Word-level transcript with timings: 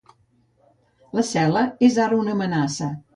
La 1.19 1.23
cel·la 1.31 1.63
és 1.89 1.99
ara 2.07 2.17
una 2.23 2.33
amenaça. 2.39 2.89